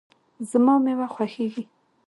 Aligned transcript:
زما 0.49 0.75
مېوه 0.83 1.07
خوښیږي 1.13 1.63